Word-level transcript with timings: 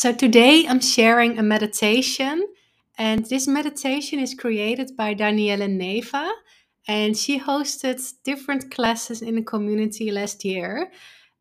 So 0.00 0.12
today 0.12 0.64
I'm 0.68 0.78
sharing 0.78 1.40
a 1.40 1.42
meditation, 1.42 2.46
and 2.98 3.26
this 3.26 3.48
meditation 3.48 4.20
is 4.20 4.32
created 4.32 4.96
by 4.96 5.12
Danielle 5.12 5.66
Neva, 5.66 6.30
and 6.86 7.16
she 7.16 7.40
hosted 7.40 8.00
different 8.22 8.70
classes 8.70 9.22
in 9.22 9.34
the 9.34 9.42
community 9.42 10.12
last 10.12 10.44
year. 10.44 10.92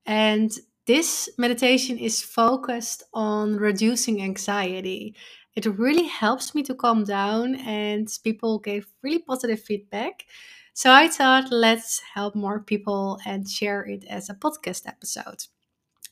And 0.07 0.51
this 0.87 1.29
meditation 1.37 1.99
is 1.99 2.23
focused 2.23 3.03
on 3.13 3.57
reducing 3.57 4.23
anxiety. 4.23 5.15
It 5.55 5.67
really 5.67 6.07
helps 6.07 6.55
me 6.55 6.63
to 6.63 6.73
calm 6.73 7.03
down, 7.03 7.57
and 7.57 8.09
people 8.23 8.57
gave 8.57 8.87
really 9.03 9.19
positive 9.19 9.61
feedback. 9.61 10.25
So 10.73 10.91
I 10.91 11.09
thought, 11.09 11.51
let's 11.51 12.01
help 12.15 12.33
more 12.33 12.61
people 12.61 13.19
and 13.23 13.47
share 13.47 13.83
it 13.83 14.03
as 14.09 14.31
a 14.31 14.33
podcast 14.33 14.87
episode. 14.87 15.43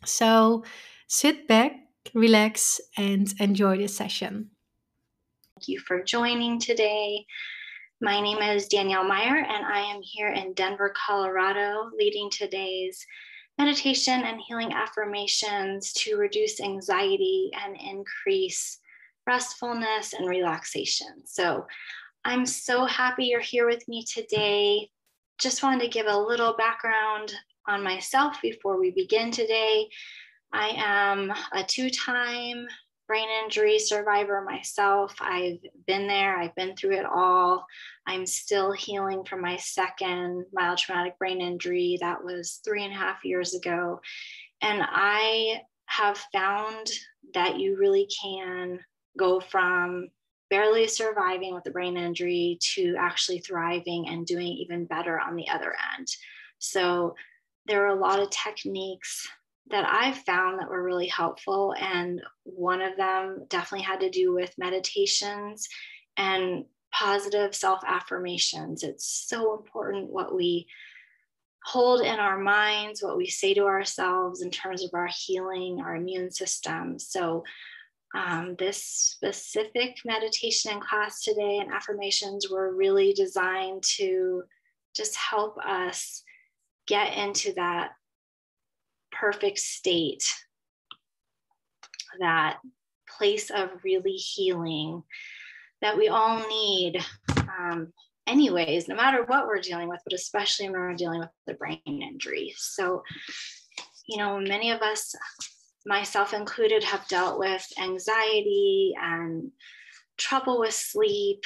So 0.05 0.63
sit 1.07 1.47
back, 1.47 1.71
relax, 2.13 2.79
and 2.97 3.33
enjoy 3.39 3.77
this 3.77 3.95
session. 3.95 4.51
Thank 5.55 5.67
you 5.67 5.79
for 5.79 6.03
joining 6.03 6.59
today. 6.59 7.25
My 8.01 8.19
name 8.19 8.39
is 8.39 8.67
Danielle 8.67 9.07
Meyer, 9.07 9.37
and 9.37 9.65
I 9.65 9.79
am 9.79 10.01
here 10.01 10.29
in 10.29 10.53
Denver, 10.53 10.93
Colorado, 10.95 11.89
leading 11.97 12.29
today's 12.29 13.05
meditation 13.57 14.21
and 14.23 14.41
healing 14.45 14.73
affirmations 14.73 15.93
to 15.93 16.17
reduce 16.17 16.59
anxiety 16.59 17.51
and 17.63 17.77
increase 17.79 18.79
restfulness 19.25 20.13
and 20.13 20.27
relaxation. 20.27 21.25
So 21.25 21.65
I'm 22.25 22.45
so 22.45 22.85
happy 22.85 23.25
you're 23.25 23.39
here 23.39 23.65
with 23.65 23.87
me 23.87 24.03
today. 24.03 24.89
Just 25.37 25.63
wanted 25.63 25.81
to 25.83 25.89
give 25.89 26.07
a 26.07 26.17
little 26.17 26.55
background 26.57 27.33
on 27.67 27.83
myself 27.83 28.41
before 28.41 28.79
we 28.79 28.91
begin 28.91 29.31
today. 29.31 29.87
I 30.55 30.73
am 30.77 31.33
a 31.51 31.65
two 31.65 31.89
time 31.89 32.65
brain 33.09 33.27
injury 33.43 33.77
survivor 33.77 34.41
myself. 34.41 35.13
I've 35.19 35.59
been 35.85 36.07
there, 36.07 36.39
I've 36.39 36.55
been 36.55 36.77
through 36.77 36.97
it 36.97 37.05
all. 37.05 37.65
I'm 38.07 38.25
still 38.25 38.71
healing 38.71 39.25
from 39.25 39.41
my 39.41 39.57
second 39.57 40.45
mild 40.53 40.77
traumatic 40.77 41.19
brain 41.19 41.41
injury. 41.41 41.97
That 41.99 42.23
was 42.23 42.61
three 42.63 42.85
and 42.85 42.93
a 42.93 42.97
half 42.97 43.25
years 43.25 43.53
ago. 43.53 43.99
And 44.61 44.81
I 44.81 45.61
have 45.87 46.17
found 46.33 46.89
that 47.33 47.59
you 47.59 47.77
really 47.77 48.07
can 48.21 48.79
go 49.19 49.41
from 49.41 50.07
barely 50.49 50.87
surviving 50.87 51.53
with 51.53 51.67
a 51.67 51.71
brain 51.71 51.97
injury 51.97 52.59
to 52.75 52.95
actually 52.97 53.39
thriving 53.39 54.07
and 54.07 54.25
doing 54.25 54.47
even 54.47 54.85
better 54.85 55.19
on 55.19 55.35
the 55.35 55.49
other 55.49 55.75
end. 55.97 56.07
So, 56.59 57.15
there 57.67 57.83
are 57.83 57.97
a 57.97 57.99
lot 57.99 58.19
of 58.19 58.29
techniques 58.29 59.27
that 59.69 59.85
I've 59.87 60.17
found 60.19 60.59
that 60.59 60.69
were 60.69 60.83
really 60.83 61.07
helpful. 61.07 61.73
And 61.79 62.21
one 62.43 62.81
of 62.81 62.97
them 62.97 63.45
definitely 63.49 63.85
had 63.85 63.99
to 64.01 64.09
do 64.09 64.33
with 64.33 64.57
meditations 64.57 65.67
and 66.17 66.65
positive 66.91 67.55
self 67.55 67.79
affirmations. 67.85 68.83
It's 68.83 69.25
so 69.27 69.57
important 69.57 70.11
what 70.11 70.35
we 70.35 70.67
hold 71.65 72.01
in 72.01 72.19
our 72.19 72.37
minds, 72.37 73.01
what 73.01 73.17
we 73.17 73.27
say 73.27 73.53
to 73.55 73.65
ourselves 73.65 74.41
in 74.41 74.51
terms 74.51 74.83
of 74.83 74.91
our 74.93 75.09
healing, 75.25 75.81
our 75.81 75.95
immune 75.95 76.31
system. 76.31 76.99
So, 76.99 77.43
um, 78.13 78.55
this 78.57 78.81
specific 78.81 79.97
meditation 80.05 80.71
in 80.71 80.79
class 80.79 81.21
today 81.21 81.57
and 81.57 81.73
affirmations 81.73 82.49
were 82.49 82.73
really 82.73 83.13
designed 83.13 83.83
to 83.97 84.43
just 84.95 85.17
help 85.17 85.57
us 85.57 86.23
get 86.87 87.17
into 87.17 87.51
that 87.53 87.91
perfect 89.19 89.59
state, 89.59 90.23
that 92.19 92.57
place 93.17 93.49
of 93.49 93.69
really 93.83 94.13
healing 94.13 95.03
that 95.81 95.97
we 95.97 96.07
all 96.07 96.47
need, 96.47 97.03
um, 97.37 97.91
anyways, 98.27 98.87
no 98.87 98.95
matter 98.95 99.23
what 99.25 99.47
we're 99.47 99.59
dealing 99.59 99.87
with, 99.87 99.99
but 100.05 100.13
especially 100.13 100.69
when 100.69 100.79
we're 100.79 100.95
dealing 100.95 101.19
with 101.19 101.29
the 101.47 101.53
brain 101.53 101.79
injury. 101.85 102.53
So, 102.57 103.03
you 104.07 104.17
know, 104.17 104.39
many 104.39 104.71
of 104.71 104.81
us, 104.81 105.15
myself 105.85 106.33
included, 106.33 106.83
have 106.83 107.07
dealt 107.07 107.39
with 107.39 107.65
anxiety 107.79 108.93
and 108.99 109.51
trouble 110.17 110.59
with 110.59 110.73
sleep, 110.73 111.43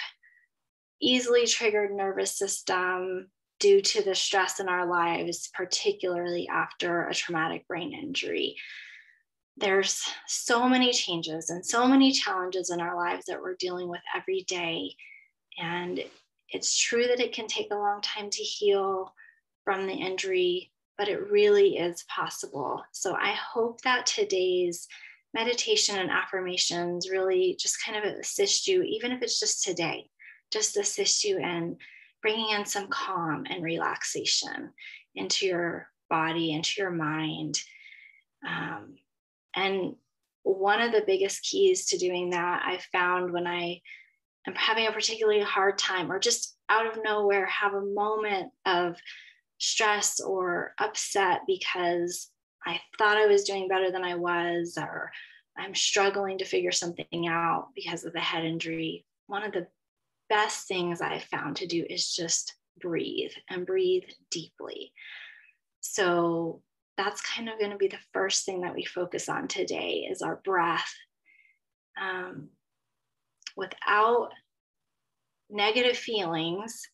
easily 1.02 1.46
triggered 1.46 1.92
nervous 1.92 2.38
system, 2.38 3.30
due 3.60 3.82
to 3.82 4.02
the 4.02 4.16
stress 4.16 4.60
in 4.60 4.70
our 4.70 4.86
lives, 4.86 5.50
particularly 5.54 6.48
after 6.48 7.08
a 7.08 7.14
traumatic 7.14 7.68
brain 7.68 7.94
injury. 7.94 8.56
There's 9.58 10.02
so 10.28 10.70
many 10.70 10.94
changes 10.94 11.50
and 11.50 11.66
so 11.66 11.88
many 11.88 12.12
challenges 12.14 12.70
in 12.70 12.80
our 12.80 12.96
lives 12.96 13.26
that 13.26 13.42
we're 13.42 13.56
dealing 13.56 13.90
with 13.90 14.02
every 14.16 14.44
day. 14.48 14.96
And 15.58 16.02
it's 16.50 16.80
true 16.80 17.08
that 17.08 17.20
it 17.20 17.34
can 17.34 17.48
take 17.48 17.72
a 17.72 17.76
long 17.76 18.02
time 18.02 18.30
to 18.30 18.44
heal 18.44 19.14
from 19.66 19.86
the 19.86 19.94
injury, 19.94 20.72
but 20.98 21.10
it 21.10 21.30
really 21.30 21.78
is 21.78 22.04
possible. 22.04 22.82
So 22.94 23.16
I 23.16 23.32
hope 23.32 23.82
that 23.82 24.06
today's 24.06 24.88
meditation 25.34 25.98
and 25.98 26.10
affirmations 26.10 27.10
really 27.10 27.56
just 27.60 27.84
kind 27.84 27.98
of 27.98 28.06
assist 28.06 28.68
you, 28.68 28.82
even 28.84 29.12
if 29.12 29.22
it's 29.22 29.40
just 29.40 29.64
today, 29.64 30.10
just 30.52 30.78
assist 30.78 31.24
you 31.24 31.38
in 31.38 31.78
bringing 32.22 32.50
in 32.52 32.66
some 32.66 32.88
calm 32.88 33.46
and 33.50 33.64
relaxation 33.64 34.72
into 35.16 35.46
your 35.46 35.88
body, 36.10 36.54
into 36.54 36.74
your 36.78 36.92
mind. 36.92 37.60
Um, 38.48 38.96
and 39.56 39.96
one 40.44 40.82
of 40.82 40.92
the 40.92 41.04
biggest 41.06 41.44
keys 41.44 41.88
to 41.88 41.98
doing 41.98 42.32
that 42.32 42.64
I 42.66 42.80
found 42.92 43.32
when 43.32 43.48
I 43.48 43.82
am 44.48 44.56
having 44.56 44.88
a 44.88 44.92
particularly 44.92 45.42
hard 45.42 45.78
time 45.78 46.12
or 46.12 46.20
just 46.20 46.58
out 46.70 46.86
of 46.86 47.04
nowhere 47.04 47.46
have 47.46 47.74
a 47.74 47.82
moment 47.82 48.52
of 48.66 48.96
stress 49.58 50.20
or 50.20 50.74
upset 50.80 51.42
because 51.46 52.30
I 52.66 52.80
thought 52.98 53.18
I 53.18 53.28
was 53.28 53.44
doing 53.44 53.68
better 53.68 53.92
than 53.92 54.04
I 54.04 54.16
was, 54.16 54.78
or 54.80 55.12
I'm 55.58 55.76
struggling 55.76 56.38
to 56.40 56.46
figure 56.46 56.72
something 56.72 57.28
out 57.28 57.70
because 57.76 58.06
of 58.06 58.14
the 58.14 58.20
head 58.20 58.46
injury. 58.46 59.06
One 59.28 59.44
of 59.44 59.52
the 59.52 59.68
best 60.30 60.68
things 60.68 61.02
I've 61.02 61.24
found 61.24 61.58
to 61.58 61.68
do 61.68 61.86
is 61.90 62.14
just 62.16 62.56
breathe 62.80 63.32
and 63.50 63.66
breathe 63.66 64.04
deeply. 64.32 64.94
So 65.82 66.62
that's 66.98 67.22
kind 67.22 67.50
of 67.50 67.60
going 67.60 67.72
to 67.72 67.78
be 67.78 67.88
the 67.88 67.98
first 68.14 68.46
thing 68.46 68.62
that 68.62 68.76
we 68.76 68.86
focus 68.86 69.30
on 69.30 69.48
today 69.48 70.08
is 70.10 70.22
our 70.22 70.42
breath. 70.44 70.94
Um, 72.00 72.50
without 73.56 74.30
negative 75.50 75.98
feelings, 75.98 76.88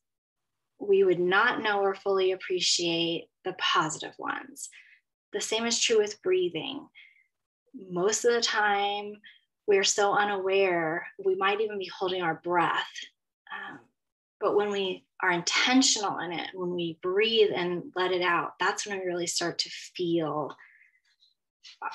we 0.79 1.03
would 1.03 1.19
not 1.19 1.62
know 1.62 1.81
or 1.81 1.96
fully 1.96 2.31
appreciate 2.31 3.25
the 3.44 3.53
positive 3.53 4.13
ones. 4.17 4.69
The 5.34 5.41
same 5.41 5.66
is 5.66 5.79
true 5.79 6.00
with 6.00 6.22
breathing. 6.22 6.88
Most 7.90 8.25
of 8.25 8.34
the 8.34 8.41
time, 8.41 9.13
we're 9.67 9.84
so 9.84 10.13
unaware, 10.13 11.07
we 11.23 11.35
might 11.35 11.62
even 11.62 11.79
be 11.79 11.90
holding 11.97 12.22
our 12.22 12.40
breath 12.44 12.88
um, 13.52 13.80
but 14.40 14.56
when 14.56 14.70
we 14.70 15.06
are 15.22 15.32
intentional 15.32 16.20
in 16.20 16.32
it, 16.32 16.48
when 16.54 16.72
we 16.72 17.00
breathe 17.02 17.52
and 17.56 17.84
let 17.96 18.12
it 18.12 18.22
out, 18.22 18.54
that's 18.60 18.86
when 18.86 19.00
we 19.00 19.06
really 19.06 19.28
start 19.28 19.60
to 19.60 19.70
feel 19.70 20.56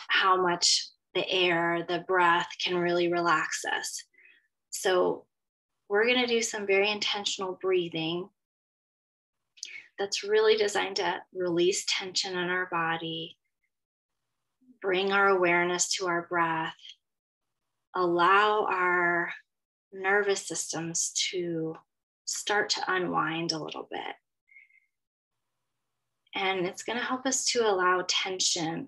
how 0.08 0.40
much 0.40 0.88
the 1.14 1.28
air, 1.28 1.84
the 1.88 2.04
breath 2.06 2.48
can 2.62 2.76
really 2.76 3.12
relax 3.12 3.64
us. 3.64 4.04
So, 4.70 5.26
we're 5.88 6.06
going 6.06 6.20
to 6.20 6.26
do 6.26 6.40
some 6.40 6.68
very 6.68 6.88
intentional 6.88 7.58
breathing 7.60 8.28
that's 9.98 10.22
really 10.22 10.56
designed 10.56 10.96
to 10.96 11.20
release 11.34 11.84
tension 11.88 12.32
in 12.32 12.48
our 12.48 12.66
body, 12.70 13.36
bring 14.80 15.12
our 15.12 15.28
awareness 15.28 15.92
to 15.96 16.06
our 16.06 16.26
breath, 16.28 16.74
allow 17.94 18.66
our 18.70 19.32
nervous 19.92 20.46
systems 20.46 21.12
to 21.30 21.74
start 22.24 22.70
to 22.70 22.92
unwind 22.92 23.52
a 23.52 23.62
little 23.62 23.88
bit. 23.90 24.14
And 26.34 26.66
it's 26.66 26.84
going 26.84 26.98
to 26.98 27.04
help 27.04 27.26
us 27.26 27.44
to 27.46 27.68
allow 27.68 28.04
tension 28.08 28.86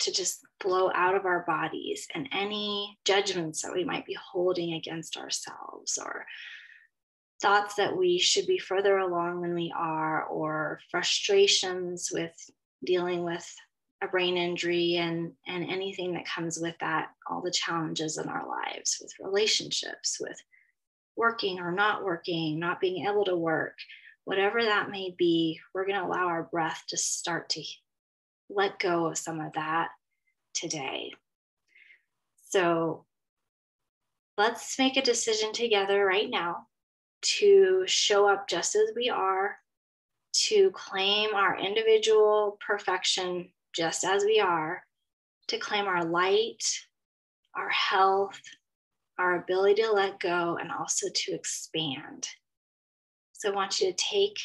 to 0.00 0.12
just 0.12 0.40
flow 0.60 0.90
out 0.94 1.14
of 1.14 1.24
our 1.24 1.44
bodies 1.46 2.06
and 2.14 2.28
any 2.32 2.98
judgments 3.04 3.62
that 3.62 3.72
we 3.72 3.84
might 3.84 4.06
be 4.06 4.16
holding 4.32 4.74
against 4.74 5.16
ourselves 5.16 5.98
or 6.00 6.24
thoughts 7.40 7.74
that 7.76 7.96
we 7.96 8.18
should 8.18 8.46
be 8.46 8.58
further 8.58 8.98
along 8.98 9.40
than 9.40 9.54
we 9.54 9.72
are 9.76 10.24
or 10.24 10.80
frustrations 10.90 12.10
with 12.12 12.34
dealing 12.84 13.24
with 13.24 13.54
a 14.02 14.08
brain 14.08 14.36
injury 14.36 14.96
and 14.96 15.32
and 15.46 15.64
anything 15.64 16.12
that 16.12 16.26
comes 16.26 16.58
with 16.60 16.76
that 16.80 17.08
all 17.28 17.40
the 17.40 17.50
challenges 17.50 18.18
in 18.18 18.28
our 18.28 18.46
lives 18.46 18.98
with 19.00 19.12
relationships 19.20 20.18
with 20.20 20.40
working 21.16 21.58
or 21.58 21.72
not 21.72 22.04
working 22.04 22.58
not 22.58 22.80
being 22.80 23.06
able 23.06 23.24
to 23.24 23.36
work 23.36 23.74
whatever 24.24 24.62
that 24.62 24.90
may 24.90 25.14
be 25.18 25.58
we're 25.74 25.86
going 25.86 25.98
to 25.98 26.06
allow 26.06 26.26
our 26.26 26.44
breath 26.44 26.84
to 26.88 26.96
start 26.96 27.48
to 27.48 27.62
let 28.50 28.78
go 28.78 29.06
of 29.06 29.18
some 29.18 29.40
of 29.40 29.52
that 29.54 29.88
today. 30.54 31.12
So 32.50 33.04
let's 34.36 34.78
make 34.78 34.96
a 34.96 35.02
decision 35.02 35.52
together 35.52 36.04
right 36.04 36.28
now 36.28 36.66
to 37.20 37.84
show 37.86 38.28
up 38.28 38.48
just 38.48 38.74
as 38.74 38.90
we 38.94 39.10
are, 39.10 39.56
to 40.32 40.70
claim 40.70 41.34
our 41.34 41.58
individual 41.58 42.58
perfection 42.66 43.50
just 43.74 44.04
as 44.04 44.24
we 44.24 44.40
are, 44.40 44.82
to 45.48 45.58
claim 45.58 45.86
our 45.86 46.04
light, 46.04 46.62
our 47.56 47.70
health, 47.70 48.40
our 49.18 49.36
ability 49.36 49.82
to 49.82 49.92
let 49.92 50.20
go, 50.20 50.58
and 50.60 50.70
also 50.70 51.08
to 51.12 51.32
expand. 51.32 52.28
So 53.32 53.50
I 53.50 53.54
want 53.54 53.80
you 53.80 53.88
to 53.88 53.96
take 53.96 54.38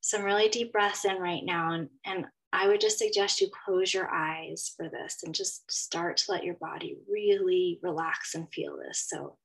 some 0.00 0.22
really 0.22 0.48
deep 0.48 0.72
breaths 0.72 1.04
in 1.04 1.16
right 1.16 1.44
now. 1.44 1.72
And, 1.72 1.88
and 2.04 2.26
I 2.52 2.68
would 2.68 2.80
just 2.80 2.98
suggest 2.98 3.40
you 3.40 3.48
close 3.64 3.94
your 3.94 4.10
eyes 4.12 4.72
for 4.76 4.88
this 4.88 5.20
and 5.24 5.34
just 5.34 5.70
start 5.70 6.18
to 6.18 6.32
let 6.32 6.44
your 6.44 6.56
body 6.60 6.96
really 7.08 7.78
relax 7.82 8.34
and 8.34 8.46
feel 8.52 8.76
this. 8.76 9.06
So, 9.08 9.38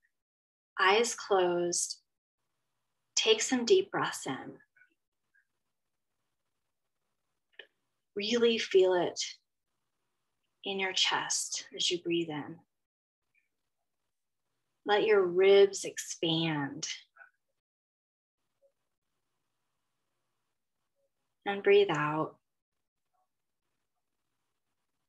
eyes 0.80 1.16
closed, 1.16 1.98
take 3.16 3.42
some 3.42 3.66
deep 3.66 3.92
breaths 3.92 4.28
in. 4.28 4.54
Really 8.17 8.57
feel 8.57 8.95
it 8.95 9.23
in 10.65 10.79
your 10.79 10.91
chest 10.91 11.67
as 11.75 11.91
you 11.91 12.01
breathe 12.01 12.29
in. 12.29 12.55
Let 14.87 15.05
your 15.05 15.21
ribs 15.21 15.85
expand 15.85 16.87
and 21.45 21.61
breathe 21.61 21.91
out. 21.91 22.37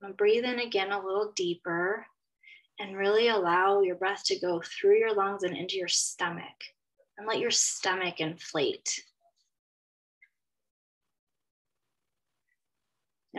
And 0.02 0.14
breathe 0.14 0.44
in 0.44 0.58
again 0.58 0.93
a 0.93 1.02
little 1.02 1.32
deeper 1.34 2.05
and 2.78 2.94
really 2.94 3.28
allow 3.28 3.81
your 3.81 3.96
breath 3.96 4.22
to 4.26 4.38
go 4.38 4.60
through 4.60 4.99
your 4.99 5.14
lungs 5.14 5.44
and 5.44 5.56
into 5.56 5.76
your 5.76 5.88
stomach 5.88 6.44
and 7.16 7.26
let 7.26 7.38
your 7.38 7.50
stomach 7.50 8.20
inflate. 8.20 9.02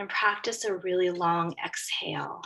And 0.00 0.08
practice 0.08 0.64
a 0.64 0.74
really 0.74 1.10
long 1.10 1.54
exhale. 1.62 2.40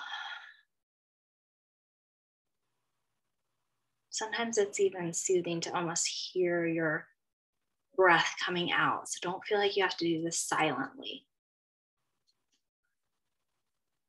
Sometimes 4.11 4.59
it's 4.59 4.81
even 4.81 5.13
soothing 5.13 5.61
to 5.61 5.73
almost 5.73 6.33
hear 6.33 6.67
your 6.67 7.07
breath 7.97 8.35
coming 8.45 8.73
out. 8.73 9.09
So 9.09 9.19
don't 9.23 9.45
feel 9.45 9.59
like 9.59 9.77
you 9.77 9.85
have 9.85 9.97
to 9.99 10.05
do 10.05 10.21
this 10.21 10.41
silently. 10.41 11.27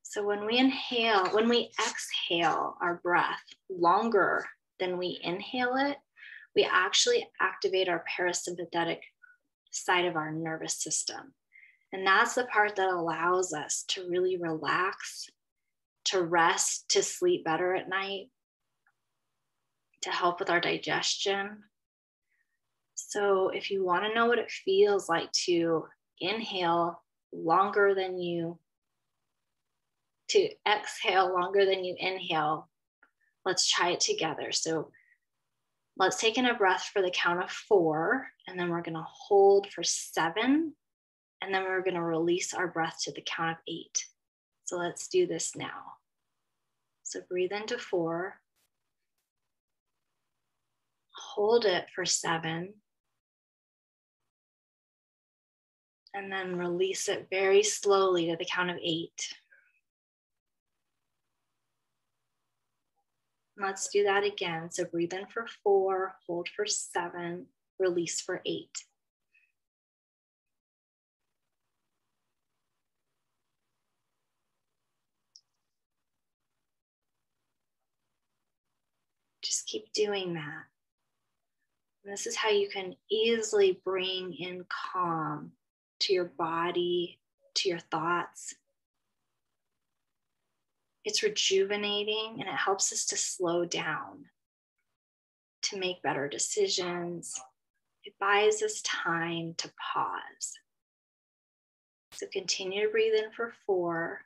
So 0.01 0.25
when 0.25 0.47
we 0.47 0.57
inhale, 0.57 1.27
when 1.27 1.47
we 1.47 1.69
exhale 1.79 2.77
our 2.81 2.99
breath 3.03 3.43
longer 3.69 4.43
than 4.79 4.97
we 4.97 5.19
inhale 5.21 5.75
it, 5.75 5.97
we 6.55 6.63
actually 6.63 7.27
activate 7.39 7.89
our 7.89 8.03
parasympathetic 8.19 9.01
side 9.69 10.05
of 10.05 10.15
our 10.15 10.31
nervous 10.31 10.81
system. 10.81 11.35
And 11.93 12.05
that's 12.05 12.35
the 12.35 12.45
part 12.45 12.75
that 12.75 12.89
allows 12.89 13.53
us 13.53 13.83
to 13.89 14.07
really 14.09 14.37
relax, 14.37 15.29
to 16.05 16.21
rest, 16.21 16.89
to 16.89 17.03
sleep 17.03 17.45
better 17.45 17.73
at 17.73 17.89
night, 17.89 18.29
to 20.01 20.09
help 20.09 20.39
with 20.39 20.49
our 20.49 20.59
digestion, 20.59 21.63
so, 22.95 23.49
if 23.49 23.71
you 23.71 23.83
want 23.83 24.05
to 24.05 24.13
know 24.13 24.25
what 24.25 24.39
it 24.39 24.49
feels 24.49 25.09
like 25.09 25.31
to 25.45 25.85
inhale 26.19 27.03
longer 27.33 27.93
than 27.93 28.17
you, 28.17 28.57
to 30.29 30.49
exhale 30.67 31.33
longer 31.33 31.65
than 31.65 31.83
you 31.83 31.95
inhale, 31.99 32.69
let's 33.45 33.69
try 33.69 33.91
it 33.91 33.99
together. 33.99 34.53
So, 34.53 34.91
let's 35.97 36.19
take 36.19 36.37
in 36.37 36.45
a 36.45 36.55
breath 36.55 36.89
for 36.91 37.01
the 37.01 37.11
count 37.11 37.43
of 37.43 37.51
four, 37.51 38.27
and 38.47 38.57
then 38.57 38.69
we're 38.69 38.81
going 38.81 38.95
to 38.95 39.05
hold 39.05 39.67
for 39.71 39.83
seven, 39.83 40.73
and 41.41 41.53
then 41.53 41.63
we're 41.63 41.83
going 41.83 41.95
to 41.95 42.01
release 42.01 42.53
our 42.53 42.67
breath 42.67 42.97
to 43.03 43.11
the 43.11 43.23
count 43.25 43.51
of 43.51 43.57
eight. 43.67 44.05
So, 44.65 44.77
let's 44.77 45.07
do 45.07 45.27
this 45.27 45.55
now. 45.55 45.93
So, 47.03 47.21
breathe 47.29 47.51
into 47.51 47.77
four, 47.77 48.35
hold 51.11 51.65
it 51.65 51.87
for 51.93 52.05
seven 52.05 52.73
and 56.15 56.31
then 56.31 56.55
release 56.55 57.09
it 57.09 57.27
very 57.29 57.61
slowly 57.61 58.27
to 58.27 58.37
the 58.37 58.45
count 58.45 58.69
of 58.69 58.77
eight. 58.81 59.33
Let's 63.57 63.89
do 63.89 64.03
that 64.03 64.23
again. 64.23 64.71
So 64.71 64.85
breathe 64.85 65.13
in 65.13 65.27
for 65.27 65.45
four, 65.63 66.15
hold 66.25 66.47
for 66.55 66.65
seven, 66.65 67.47
release 67.79 68.21
for 68.21 68.41
eight. 68.45 68.71
Keep 79.65 79.91
doing 79.93 80.33
that. 80.35 80.63
And 82.03 82.13
this 82.13 82.27
is 82.27 82.35
how 82.35 82.49
you 82.49 82.69
can 82.69 82.95
easily 83.09 83.81
bring 83.83 84.33
in 84.33 84.65
calm 84.69 85.51
to 86.01 86.13
your 86.13 86.25
body, 86.25 87.19
to 87.55 87.69
your 87.69 87.79
thoughts. 87.79 88.55
It's 91.03 91.23
rejuvenating 91.23 92.37
and 92.39 92.47
it 92.47 92.55
helps 92.55 92.91
us 92.91 93.05
to 93.07 93.17
slow 93.17 93.65
down, 93.65 94.25
to 95.63 95.77
make 95.77 96.01
better 96.03 96.27
decisions. 96.27 97.39
It 98.03 98.13
buys 98.19 98.61
us 98.61 98.81
time 98.81 99.55
to 99.57 99.71
pause. 99.93 100.59
So 102.11 102.27
continue 102.31 102.85
to 102.85 102.91
breathe 102.91 103.13
in 103.13 103.31
for 103.35 103.53
four, 103.65 104.21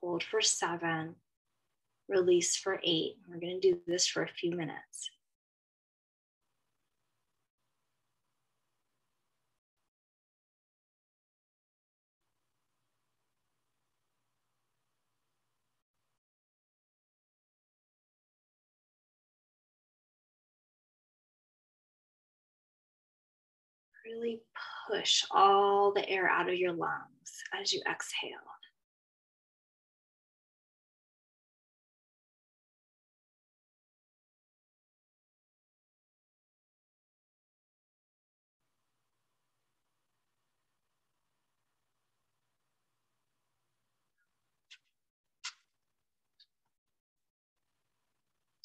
hold 0.00 0.24
for 0.24 0.40
seven, 0.40 1.14
release 2.10 2.56
for 2.56 2.80
eight. 2.84 3.16
We're 3.28 3.40
going 3.40 3.60
to 3.60 3.72
do 3.72 3.80
this 3.86 4.06
for 4.06 4.22
a 4.22 4.28
few 4.28 4.50
minutes. 4.50 5.10
really 24.10 24.40
push 24.90 25.24
all 25.30 25.92
the 25.92 26.08
air 26.08 26.28
out 26.28 26.48
of 26.48 26.54
your 26.54 26.72
lungs 26.72 27.42
as 27.60 27.72
you 27.72 27.80
exhale. 27.88 28.30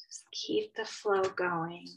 Just 0.00 0.24
keep 0.46 0.74
the 0.74 0.84
flow 0.84 1.22
going. 1.22 1.88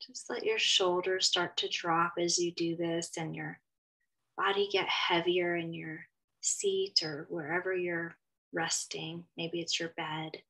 Just 0.00 0.30
let 0.30 0.44
your 0.44 0.58
shoulders 0.58 1.26
start 1.26 1.56
to 1.58 1.68
drop 1.68 2.14
as 2.18 2.38
you 2.38 2.52
do 2.52 2.74
this 2.76 3.10
and 3.18 3.36
your 3.36 3.60
body 4.36 4.68
get 4.72 4.88
heavier 4.88 5.54
in 5.54 5.74
your 5.74 6.06
seat 6.40 7.02
or 7.02 7.26
wherever 7.28 7.76
you're 7.76 8.16
resting. 8.52 9.24
Maybe 9.36 9.60
it's 9.60 9.78
your 9.78 9.90
bed. 9.90 10.42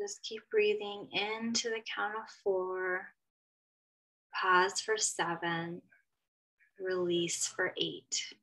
Just 0.00 0.22
keep 0.22 0.42
breathing 0.50 1.08
into 1.12 1.70
the 1.70 1.82
count 1.94 2.14
of 2.14 2.30
four, 2.42 3.08
pause 4.34 4.80
for 4.80 4.96
seven, 4.96 5.82
release 6.78 7.46
for 7.46 7.72
eight. 7.76 8.34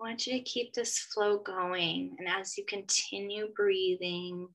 Want 0.00 0.26
you 0.26 0.32
to 0.32 0.44
keep 0.44 0.72
this 0.72 0.98
flow 0.98 1.38
going. 1.38 2.16
And 2.18 2.26
as 2.26 2.56
you 2.56 2.64
continue 2.64 3.48
breathing, 3.54 4.48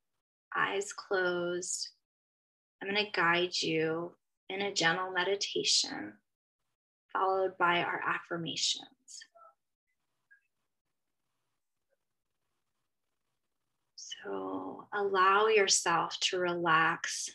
eyes 0.56 0.92
closed, 0.92 1.90
I'm 2.82 2.90
going 2.90 3.06
to 3.06 3.12
guide 3.12 3.56
you 3.62 4.14
in 4.50 4.64
a 4.64 4.74
gentle 4.74 5.12
meditation, 5.12 6.14
followed 7.14 7.58
by 7.60 7.84
our 7.84 8.02
affirmations. 8.08 8.88
So 13.96 14.88
allow 14.94 15.48
yourself 15.48 16.18
to 16.22 16.40
relax 16.40 17.30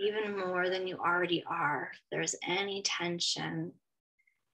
even 0.00 0.36
more 0.36 0.68
than 0.68 0.86
you 0.86 0.96
already 0.96 1.44
are. 1.48 1.90
If 1.92 2.00
there's 2.10 2.34
any 2.46 2.82
tension 2.82 3.72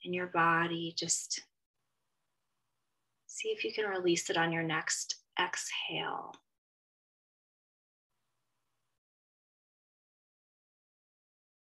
in 0.03 0.13
your 0.13 0.27
body, 0.27 0.95
just 0.97 1.43
see 3.35 3.49
if 3.49 3.64
you 3.64 3.73
can 3.73 3.87
release 3.87 4.31
it 4.31 4.37
on 4.37 4.53
your 4.53 4.62
next 4.62 5.17
exhale. 5.43 6.33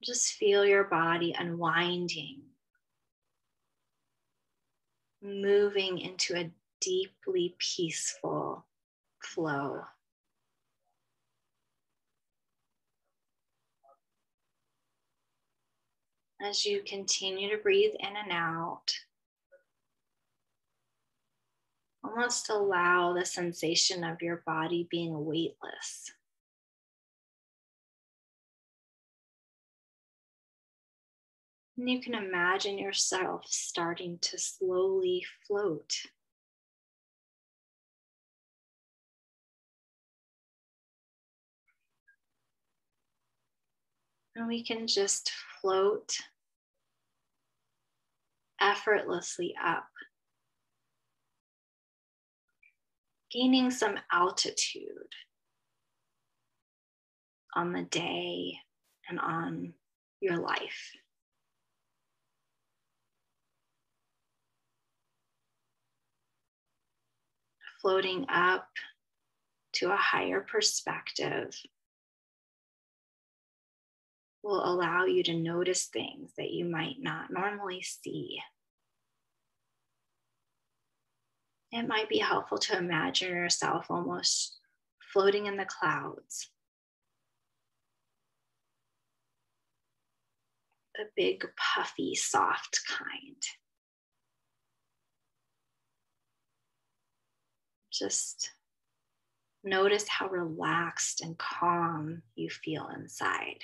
Just 0.05 0.35
feel 0.35 0.65
your 0.65 0.85
body 0.85 1.35
unwinding, 1.37 2.43
moving 5.21 5.99
into 5.99 6.37
a 6.37 6.53
deeply 6.81 7.57
peaceful 7.59 8.65
flow. 9.21 9.83
As 16.41 16.65
you 16.65 16.83
continue 16.87 17.51
to 17.51 17.61
breathe 17.61 17.95
in 17.99 18.15
and 18.17 18.31
out, 18.31 18.93
almost 22.05 22.51
allow 22.51 23.13
the 23.13 23.25
sensation 23.25 24.05
of 24.05 24.23
your 24.23 24.43
body 24.47 24.87
being 24.91 25.25
weightless. 25.25 26.13
And 31.77 31.89
you 31.89 32.01
can 32.01 32.15
imagine 32.15 32.79
yourself 32.79 33.47
starting 33.47 34.19
to 34.23 34.39
slowly 34.39 35.25
float 35.47 35.95
And 44.39 44.47
we 44.47 44.63
can 44.63 44.87
just 44.87 45.33
float 45.61 46.17
effortlessly 48.61 49.53
up, 49.61 49.89
gaining 53.33 53.71
some 53.71 53.99
altitude 54.11 55.13
on 57.55 57.73
the 57.73 57.83
day 57.83 58.55
and 59.09 59.19
on 59.19 59.75
your 60.21 60.37
life. 60.37 60.93
Floating 67.81 68.27
up 68.29 68.69
to 69.75 69.93
a 69.93 69.97
higher 69.97 70.41
perspective 70.41 71.55
will 74.43 74.65
allow 74.65 75.05
you 75.05 75.23
to 75.23 75.35
notice 75.35 75.87
things 75.87 76.33
that 76.37 76.51
you 76.51 76.65
might 76.65 76.97
not 76.99 77.31
normally 77.31 77.83
see. 77.83 78.39
It 81.71 81.87
might 81.87 82.09
be 82.09 82.19
helpful 82.19 82.59
to 82.59 82.79
imagine 82.79 83.29
yourself 83.29 83.87
almost 83.91 84.59
floating 85.13 85.47
in 85.47 85.57
the 85.57 85.67
clouds. 85.67 86.51
The 90.95 91.05
big, 91.15 91.45
puffy, 91.57 92.15
soft 92.15 92.81
kind. 92.89 93.43
Just 97.93 98.51
notice 99.63 100.09
how 100.09 100.29
relaxed 100.29 101.21
and 101.21 101.37
calm 101.39 102.23
you 102.35 102.49
feel 102.49 102.89
inside. 102.97 103.63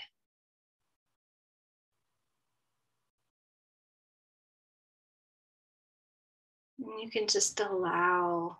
You 7.01 7.11
can 7.11 7.27
just 7.27 7.61
allow 7.61 8.59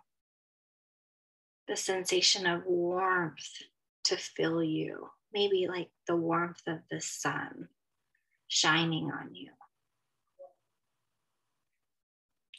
the 1.67 1.75
sensation 1.75 2.45
of 2.45 2.65
warmth 2.65 3.49
to 4.05 4.17
fill 4.17 4.63
you, 4.63 5.09
maybe 5.33 5.67
like 5.67 5.89
the 6.07 6.15
warmth 6.15 6.61
of 6.67 6.79
the 6.89 7.01
sun 7.01 7.67
shining 8.47 9.11
on 9.11 9.33
you. 9.33 9.51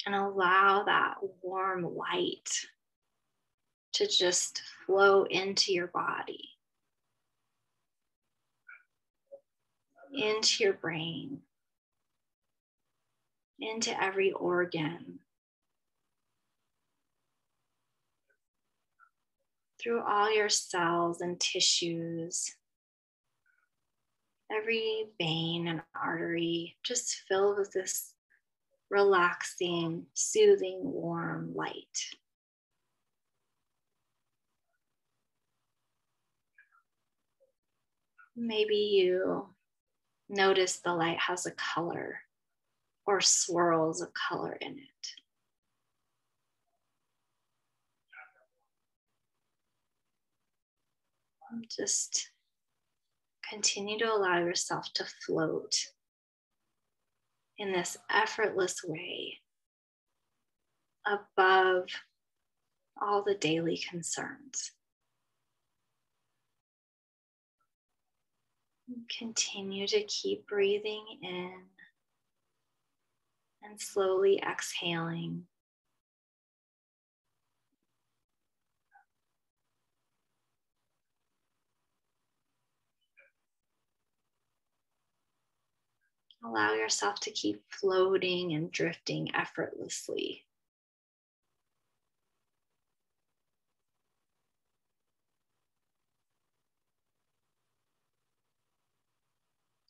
And 0.04 0.14
allow 0.14 0.84
that 0.84 1.16
warm 1.42 1.82
light 1.96 2.48
to 3.94 4.06
just 4.06 4.62
flow 4.86 5.24
into 5.24 5.72
your 5.72 5.88
body, 5.88 6.50
into 10.12 10.62
your 10.62 10.74
brain, 10.74 11.40
into 13.58 14.00
every 14.02 14.32
organ, 14.32 15.18
through 19.86 20.02
all 20.02 20.34
your 20.34 20.48
cells 20.48 21.20
and 21.20 21.38
tissues. 21.38 22.56
Every 24.50 25.04
vein 25.20 25.68
and 25.68 25.80
artery 25.94 26.76
just 26.82 27.22
filled 27.28 27.58
with 27.58 27.70
this 27.70 28.12
relaxing, 28.90 30.06
soothing, 30.12 30.80
warm 30.82 31.54
light. 31.54 31.84
Maybe 38.34 38.74
you 38.74 39.50
notice 40.28 40.78
the 40.78 40.94
light 40.94 41.18
has 41.20 41.46
a 41.46 41.52
color 41.52 42.18
or 43.06 43.20
swirls 43.20 44.02
of 44.02 44.08
color 44.14 44.58
in 44.60 44.72
it. 44.72 45.25
Um, 51.52 51.62
just 51.74 52.30
continue 53.48 53.98
to 53.98 54.12
allow 54.12 54.38
yourself 54.38 54.92
to 54.94 55.04
float 55.24 55.74
in 57.58 57.72
this 57.72 57.96
effortless 58.10 58.82
way 58.84 59.38
above 61.06 61.84
all 63.00 63.22
the 63.22 63.34
daily 63.34 63.78
concerns. 63.78 64.72
Continue 69.18 69.86
to 69.88 70.02
keep 70.04 70.46
breathing 70.46 71.04
in 71.22 71.62
and 73.62 73.80
slowly 73.80 74.40
exhaling. 74.40 75.44
Allow 86.46 86.74
yourself 86.74 87.18
to 87.20 87.32
keep 87.32 87.60
floating 87.70 88.52
and 88.52 88.70
drifting 88.70 89.34
effortlessly. 89.34 90.44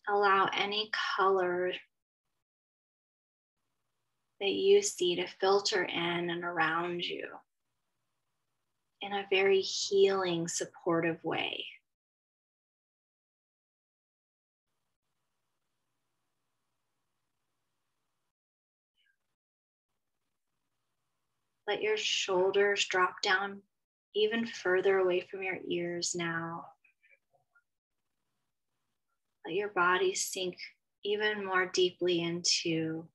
Allow 0.09 0.49
any 0.57 0.91
color 1.19 1.73
that 4.41 4.53
you 4.53 4.81
see 4.81 5.17
to 5.17 5.27
filter 5.41 5.83
in 5.85 6.31
and 6.31 6.43
around 6.43 7.05
you 7.05 7.27
in 9.03 9.13
a 9.13 9.27
very 9.31 9.61
healing, 9.61 10.49
supportive 10.49 11.23
way. 11.23 11.67
Let 21.67 21.83
your 21.83 21.97
shoulders 21.97 22.85
drop 22.85 23.23
down 23.23 23.63
even 24.15 24.47
further 24.47 24.99
away 24.99 25.21
from 25.21 25.43
your 25.43 25.59
ears 25.69 26.15
now. 26.15 26.67
Let 29.45 29.55
your 29.55 29.69
body 29.69 30.15
sink 30.15 30.57
even 31.05 31.45
more 31.45 31.67
deeply 31.67 32.21
into 32.21 33.07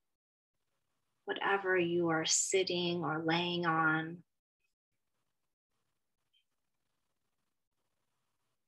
whatever 1.25 1.77
you 1.77 2.09
are 2.09 2.25
sitting 2.25 3.03
or 3.03 3.23
laying 3.25 3.65
on. 3.65 4.17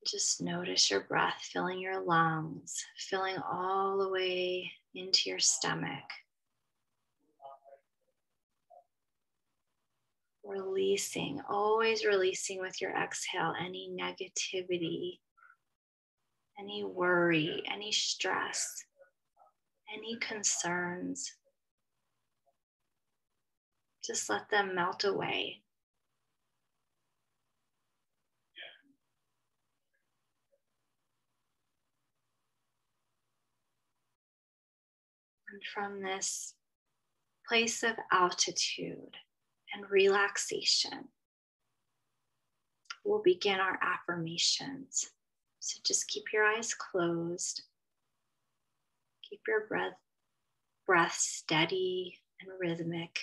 Just 0.05 0.41
notice 0.41 0.91
your 0.91 1.01
breath 1.01 1.47
filling 1.51 1.79
your 1.79 2.01
lungs, 2.01 2.85
filling 2.97 3.37
all 3.37 3.97
the 3.97 4.09
way 4.09 4.71
into 4.95 5.29
your 5.29 5.39
stomach. 5.39 6.03
Releasing, 10.53 11.41
always 11.49 12.05
releasing 12.05 12.59
with 12.61 12.79
your 12.79 12.91
exhale 12.91 13.55
any 13.59 13.89
negativity, 13.89 15.17
any 16.59 16.83
worry, 16.83 17.63
any 17.71 17.91
stress, 17.91 18.83
any 19.91 20.15
concerns. 20.19 21.33
Just 24.05 24.29
let 24.29 24.47
them 24.51 24.75
melt 24.75 25.03
away. 25.03 25.63
And 35.51 35.61
from 35.73 36.03
this 36.03 36.53
place 37.47 37.81
of 37.81 37.95
altitude 38.11 39.17
and 39.73 39.89
relaxation, 39.89 41.09
we'll 43.03 43.21
begin 43.21 43.59
our 43.59 43.79
affirmations. 43.81 45.09
So 45.59 45.79
just 45.85 46.07
keep 46.07 46.25
your 46.33 46.43
eyes 46.43 46.73
closed. 46.73 47.63
Keep 49.29 49.41
your 49.47 49.67
breath, 49.67 49.93
breath 50.85 51.13
steady 51.13 52.19
and 52.41 52.49
rhythmic. 52.59 53.19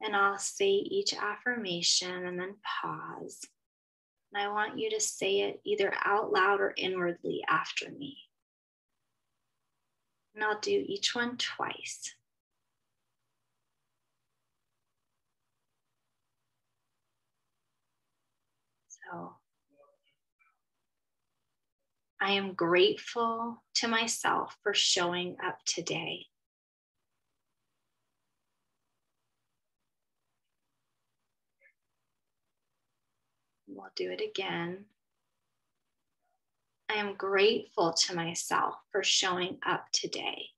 And 0.00 0.16
I'll 0.16 0.38
say 0.38 0.68
each 0.68 1.14
affirmation 1.14 2.26
and 2.26 2.38
then 2.38 2.54
pause. 2.82 3.40
And 4.32 4.42
I 4.42 4.48
want 4.48 4.78
you 4.78 4.90
to 4.90 5.00
say 5.00 5.40
it 5.40 5.60
either 5.64 5.92
out 6.04 6.32
loud 6.32 6.60
or 6.60 6.74
inwardly 6.76 7.44
after 7.48 7.90
me. 7.90 8.16
And 10.34 10.42
I'll 10.42 10.60
do 10.60 10.84
each 10.86 11.14
one 11.14 11.36
twice. 11.36 12.14
I 22.20 22.32
am 22.32 22.54
grateful 22.54 23.62
to 23.74 23.88
myself 23.88 24.56
for 24.62 24.74
showing 24.74 25.36
up 25.44 25.58
today. 25.66 26.26
We'll 33.66 33.90
do 33.96 34.10
it 34.10 34.20
again. 34.20 34.84
I 36.88 36.94
am 36.94 37.14
grateful 37.14 37.92
to 37.92 38.14
myself 38.14 38.74
for 38.92 39.02
showing 39.02 39.58
up 39.66 39.86
today. 39.92 40.50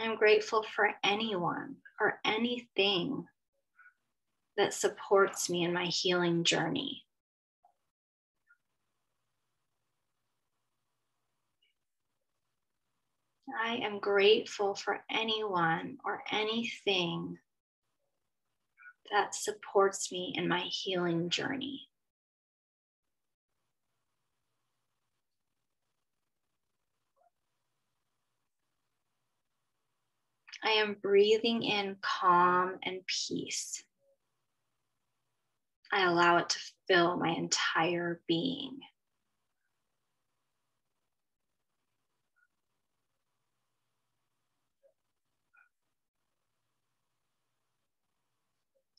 I'm 0.00 0.16
grateful 0.16 0.64
for 0.74 0.90
anyone 1.04 1.76
or 2.00 2.18
anything 2.24 3.26
that 4.56 4.74
supports 4.74 5.50
me 5.50 5.64
in 5.64 5.72
my 5.72 5.86
healing 5.86 6.44
journey. 6.44 7.04
I 13.62 13.76
am 13.76 13.98
grateful 13.98 14.74
for 14.74 15.04
anyone 15.10 15.98
or 16.04 16.22
anything 16.30 17.38
that 19.10 19.34
supports 19.34 20.10
me 20.10 20.32
in 20.36 20.48
my 20.48 20.60
healing 20.60 21.28
journey. 21.28 21.88
I 30.64 30.70
am 30.72 30.96
breathing 31.02 31.62
in 31.62 31.96
calm 32.00 32.78
and 32.84 33.00
peace. 33.06 33.82
I 35.92 36.04
allow 36.04 36.38
it 36.38 36.48
to 36.50 36.58
fill 36.88 37.16
my 37.16 37.30
entire 37.30 38.20
being. 38.28 38.78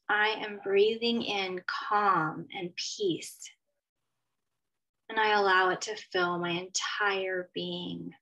I 0.10 0.36
am 0.46 0.60
breathing 0.64 1.24
in 1.24 1.64
calm 1.66 2.48
and 2.54 2.76
peace, 2.76 3.50
and 5.10 5.20
I 5.20 5.32
allow 5.32 5.70
it 5.70 5.82
to 5.82 5.96
fill 5.96 6.38
my 6.38 6.52
entire 6.52 7.50
being. 7.56 8.14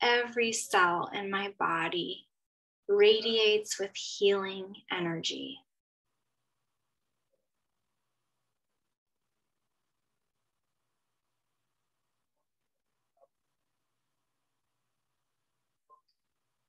Every 0.00 0.52
cell 0.52 1.10
in 1.12 1.28
my 1.28 1.52
body 1.58 2.28
radiates 2.88 3.80
with 3.80 3.94
healing 3.96 4.74
energy. 4.92 5.58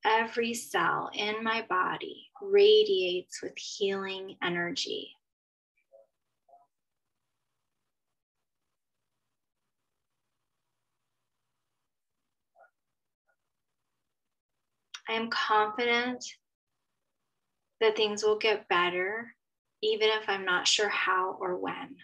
Every 0.04 0.56
cell 0.56 1.12
in 1.14 1.44
my 1.44 1.66
body 1.70 2.30
radiates 2.42 3.44
with 3.44 3.58
healing 3.58 4.38
energy. 4.42 5.19
I 15.10 15.14
am 15.14 15.32
confident 15.32 16.24
that 17.82 17.96
things 17.96 18.24
will 18.24 18.38
get 18.38 18.68
better, 18.68 19.34
even 19.82 20.10
if 20.10 20.30
I'm 20.30 20.46
not 20.46 20.68
sure 20.68 20.90
how 20.90 21.36
or 21.40 21.58
when. 21.58 21.96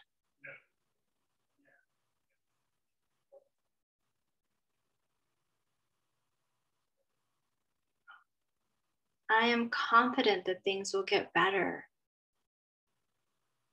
I 9.30 9.48
am 9.48 9.70
confident 9.70 10.46
that 10.46 10.64
things 10.64 10.92
will 10.92 11.04
get 11.04 11.32
better, 11.34 11.86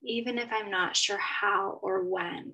even 0.05 0.37
if 0.37 0.51
I'm 0.53 0.71
not 0.71 0.95
sure 0.95 1.19
how 1.19 1.79
or 1.83 2.05
when. 2.05 2.53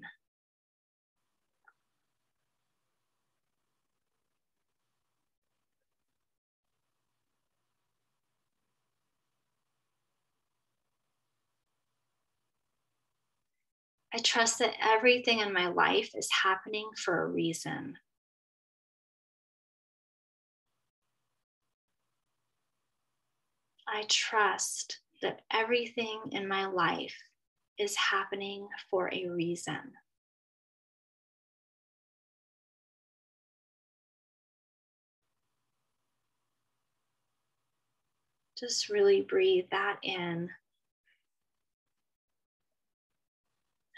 I 14.13 14.19
trust 14.19 14.59
that 14.61 14.75
everything 14.81 15.41
in 15.41 15.53
my 15.53 15.69
life 15.69 16.11
is 16.15 16.29
happening 16.43 16.89
for 16.97 17.23
a 17.23 17.29
reason. 17.29 17.99
I 23.87 24.05
trust 24.09 25.01
that 25.21 25.43
everything 25.53 26.21
in 26.33 26.49
my 26.49 26.67
life 26.67 27.17
is 27.79 27.97
happening 27.97 28.69
for 28.91 29.13
a 29.13 29.29
reason. 29.29 29.93
Just 38.59 38.89
really 38.89 39.23
breathe 39.23 39.67
that 39.71 39.99
in 40.03 40.51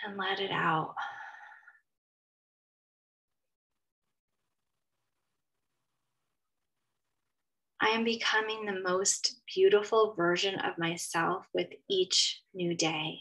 and 0.04 0.16
let 0.16 0.40
it 0.40 0.50
out. 0.50 0.94
I 7.82 7.88
am 7.88 8.04
becoming 8.04 8.66
the 8.66 8.80
most 8.80 9.40
beautiful 9.52 10.14
version 10.14 10.58
of 10.60 10.76
myself 10.76 11.46
with 11.54 11.68
each 11.88 12.42
new 12.52 12.74
day. 12.74 13.20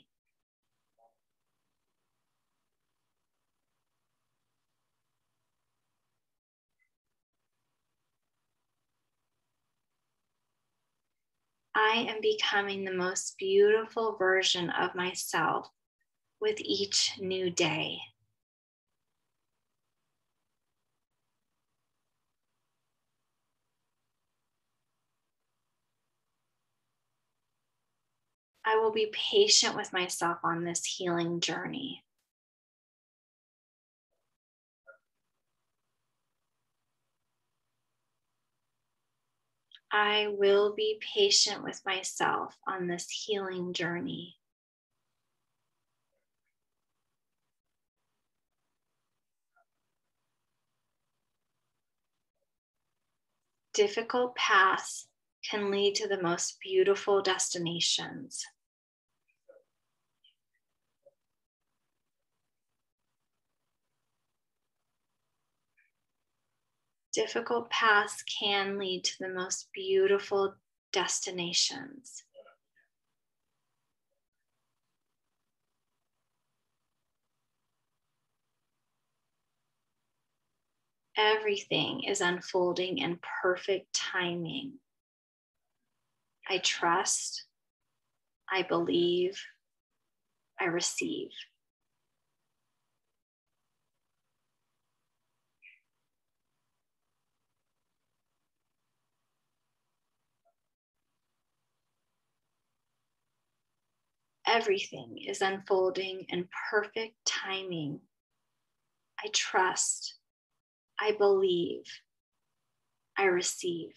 I 11.74 12.08
am 12.10 12.20
becoming 12.22 12.84
the 12.84 12.94
most 12.94 13.38
beautiful 13.38 14.18
version 14.18 14.70
of 14.72 14.94
myself 14.94 15.70
with 16.42 16.60
each 16.62 17.14
new 17.20 17.50
day. 17.50 18.00
I 28.66 28.76
will 28.78 28.92
be 28.92 29.12
patient 29.12 29.76
with 29.76 29.92
myself 29.94 30.40
on 30.44 30.64
this 30.64 30.86
healing 30.86 31.40
journey. 31.40 32.04
I 39.92 40.28
will 40.28 40.74
be 40.76 41.00
patient 41.02 41.64
with 41.64 41.84
myself 41.86 42.56
on 42.68 42.88
this 42.88 43.10
healing 43.10 43.74
journey. 43.74 44.39
Difficult 53.80 54.36
paths 54.36 55.08
can 55.50 55.72
lead 55.72 55.96
to 55.96 56.08
the 56.10 56.22
most 56.22 56.58
beautiful 56.62 57.22
destinations. 57.22 58.46
difficult 67.14 67.70
paths 67.70 68.22
can 68.24 68.78
lead 68.78 69.04
to 69.04 69.14
the 69.20 69.30
most 69.30 69.70
beautiful 69.74 70.56
destinations. 70.92 72.24
Everything 81.22 82.04
is 82.06 82.22
unfolding 82.22 83.00
in 83.00 83.20
perfect 83.42 83.94
timing. 83.94 84.76
I 86.48 86.60
trust, 86.60 87.44
I 88.50 88.64
believe, 88.64 89.38
I 90.60 90.66
receive. 90.66 91.32
everything 104.50 105.18
is 105.28 105.42
unfolding 105.42 106.26
in 106.30 106.48
perfect 106.72 107.14
timing. 107.26 108.00
I 109.24 109.28
trust, 109.34 110.16
I 111.02 111.14
believe, 111.14 111.86
I 113.18 113.26
receive. 113.26 113.94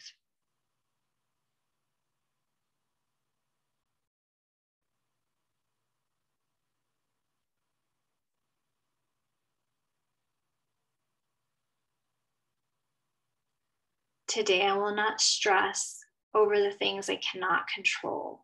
Today, 14.29 14.63
I 14.63 14.75
will 14.77 14.95
not 14.95 15.21
stress 15.21 15.99
over 16.35 16.59
the 16.59 16.71
things 16.71 17.11
I 17.11 17.17
cannot 17.17 17.67
control. 17.67 18.42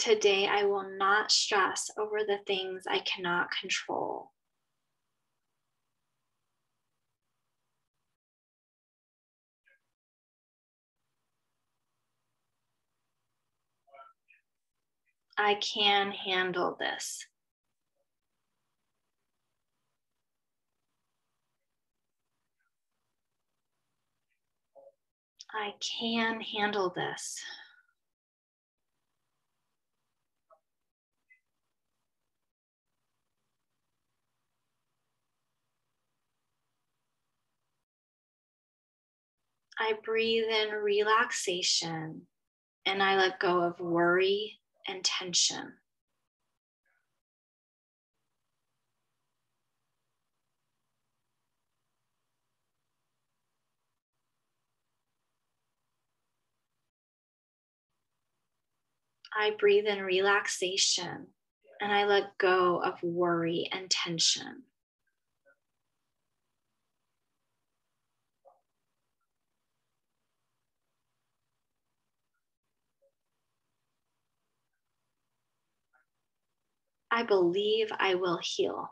Today, 0.00 0.46
I 0.46 0.64
will 0.64 0.88
not 0.96 1.30
stress 1.30 1.90
over 1.98 2.20
the 2.26 2.38
things 2.46 2.84
I 2.88 3.00
cannot 3.00 3.48
control. 3.60 4.30
I 15.36 15.56
can 15.56 16.12
handle 16.12 16.78
this. 16.80 17.26
I 25.52 25.74
can 25.80 26.40
handle 26.40 26.88
this. 26.88 27.38
I 39.80 39.94
breathe 40.04 40.44
in 40.44 40.74
relaxation 40.74 42.26
and 42.84 43.02
I 43.02 43.16
let 43.16 43.40
go 43.40 43.62
of 43.62 43.80
worry 43.80 44.60
and 44.86 45.02
tension. 45.02 45.72
I 59.34 59.52
breathe 59.58 59.86
in 59.86 60.02
relaxation 60.02 61.28
and 61.80 61.90
I 61.90 62.04
let 62.04 62.36
go 62.36 62.82
of 62.82 63.02
worry 63.02 63.66
and 63.72 63.90
tension. 63.90 64.64
I 77.10 77.24
believe 77.24 77.88
I 77.98 78.14
will 78.14 78.38
heal. 78.42 78.90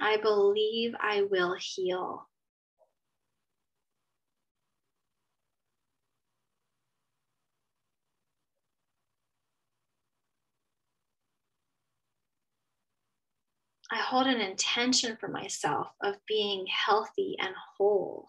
I 0.00 0.16
believe 0.16 0.94
I 1.00 1.22
will 1.22 1.56
heal. 1.58 2.28
I 13.90 13.96
hold 13.98 14.26
an 14.26 14.40
intention 14.40 15.16
for 15.20 15.28
myself 15.28 15.88
of 16.02 16.16
being 16.26 16.66
healthy 16.66 17.36
and 17.38 17.54
whole. 17.76 18.26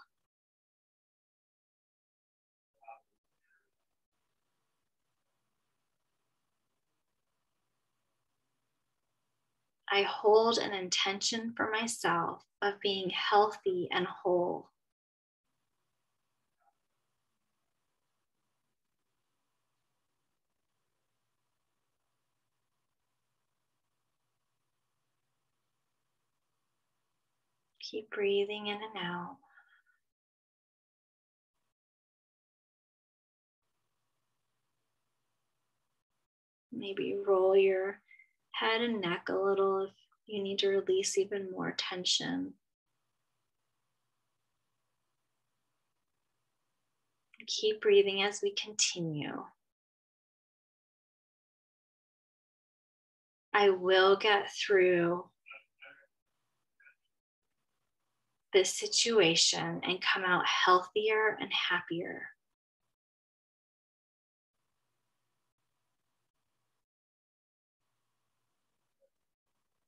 I 9.96 10.02
hold 10.02 10.58
an 10.58 10.74
intention 10.74 11.54
for 11.56 11.72
myself 11.72 12.44
of 12.62 12.82
being 12.82 13.10
healthy 13.12 13.88
and 13.94 14.06
whole. 14.06 14.70
Keep 27.80 28.10
breathing 28.10 28.68
in 28.68 28.76
and 28.76 28.98
out. 29.02 29.38
Maybe 36.74 37.18
roll 37.26 37.56
your 37.56 38.02
head 38.60 38.82
and 38.82 39.02
neck 39.02 39.28
a 39.30 39.34
little 39.34 39.84
if 39.84 39.92
you 40.28 40.42
need 40.42 40.60
to 40.60 40.70
release 40.70 41.18
even 41.18 41.52
more 41.52 41.74
tension. 41.78 42.54
Keep 47.48 47.82
breathing 47.82 48.24
as 48.24 48.40
we 48.42 48.54
continue. 48.54 49.44
I 53.54 53.70
will 53.70 54.16
get 54.16 54.52
through 54.52 55.26
this 58.52 58.74
situation 58.74 59.82
and 59.84 60.02
come 60.02 60.24
out 60.24 60.46
healthier 60.46 61.38
and 61.40 61.52
happier. 61.54 62.30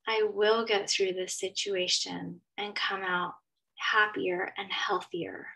I 0.10 0.24
will 0.24 0.66
get 0.66 0.90
through 0.90 1.14
this 1.14 1.38
situation 1.38 2.40
and 2.58 2.74
come 2.74 3.04
out 3.04 3.34
happier 3.78 4.54
and 4.58 4.72
healthier. 4.72 5.48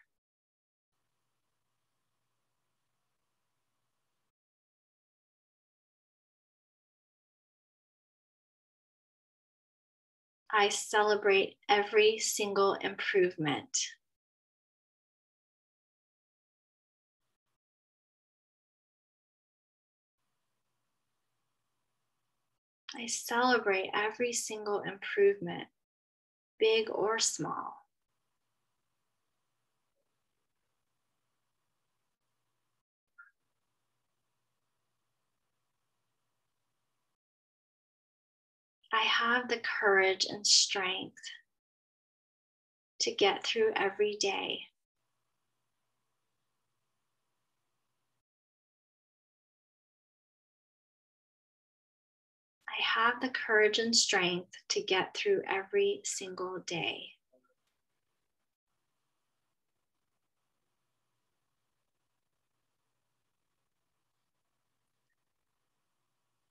I 10.54 10.68
celebrate 10.68 11.56
every 11.70 12.20
single 12.20 12.74
improvement. 12.74 13.78
I 22.96 23.06
celebrate 23.06 23.90
every 23.94 24.34
single 24.34 24.82
improvement, 24.82 25.68
big 26.60 26.90
or 26.90 27.20
small. 27.20 27.82
I 38.94 39.04
have 39.04 39.48
the 39.48 39.60
courage 39.60 40.26
and 40.26 40.46
strength 40.46 41.22
to 43.00 43.12
get 43.12 43.44
through 43.44 43.72
every 43.76 44.18
day. 44.18 44.71
Have 52.82 53.22
the 53.22 53.30
courage 53.30 53.80
and 53.80 53.96
strength 53.96 54.52
to 54.70 54.82
get 54.82 55.16
through 55.16 55.42
every 55.50 56.02
single 56.04 56.60
day. 56.60 57.12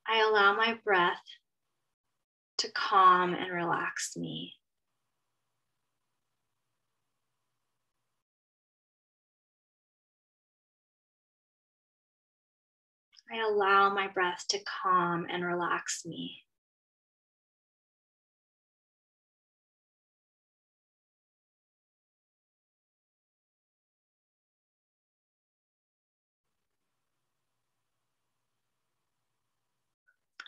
I 0.06 0.20
allow 0.20 0.56
my 0.56 0.78
breath 0.84 1.22
to 2.58 2.72
calm 2.72 3.34
and 3.34 3.52
relax 3.52 4.16
me. 4.16 4.59
I 13.32 13.38
allow 13.38 13.94
my 13.94 14.08
breath 14.08 14.44
to 14.48 14.58
calm 14.82 15.26
and 15.30 15.44
relax 15.44 16.04
me. 16.04 16.42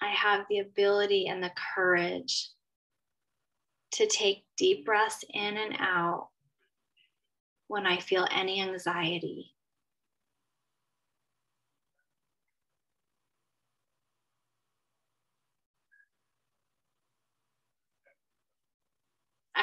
I 0.03 0.09
have 0.09 0.47
the 0.49 0.59
ability 0.59 1.29
and 1.29 1.40
the 1.40 1.53
courage 1.77 2.51
to 3.92 4.07
take 4.07 4.45
deep 4.57 4.85
breaths 4.85 5.25
in 5.33 5.57
and 5.57 5.77
out 5.79 6.31
when 7.68 7.87
I 7.87 7.99
feel 7.99 8.27
any 8.33 8.61
anxiety. 8.61 9.55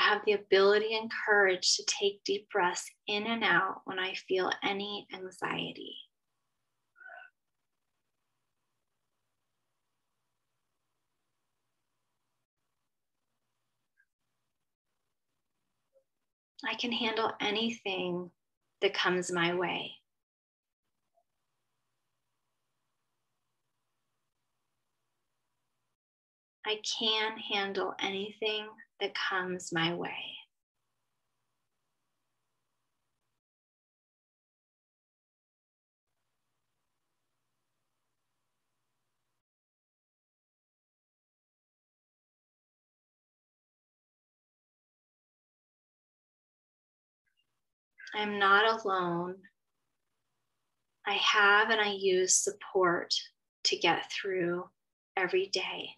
Have 0.10 0.22
the 0.26 0.34
ability 0.34 0.98
and 0.98 1.12
courage 1.26 1.76
to 1.76 1.84
take 1.86 2.24
deep 2.24 2.50
breaths 2.50 2.89
in 3.08 3.28
and 3.28 3.43
out 3.43 3.82
when 3.86 4.00
I 4.00 4.15
feel 4.15 4.52
any 4.63 5.08
anxiety. 5.13 5.95
I 16.67 16.74
can 16.74 16.91
handle 16.91 17.32
anything 17.39 18.32
that 18.82 18.93
comes 18.93 19.32
my 19.32 19.54
way. 19.54 19.98
I 26.69 26.79
can 26.99 27.36
handle 27.39 27.95
anything 27.99 28.67
that 28.99 29.15
comes 29.15 29.73
my 29.73 29.91
way. 29.95 30.13
I'm 48.13 48.38
not 48.38 48.86
alone. 48.86 49.38
I 51.08 51.13
have 51.13 51.71
and 51.71 51.82
I 51.82 51.93
use 51.93 52.36
support 52.36 53.12
to 53.63 53.75
get 53.75 54.12
through 54.12 54.65
every 55.17 55.47
day. 55.47 55.95